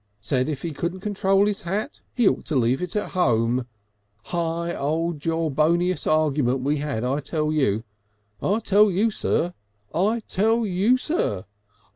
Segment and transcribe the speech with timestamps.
[0.19, 3.67] Said if he couldn't control his hat he ought to leave it at home.
[4.23, 7.83] High old jawbacious argument we had, I tell you.
[8.41, 9.53] 'I tell you, sir'
[9.93, 11.45] 'I tell you, sir.'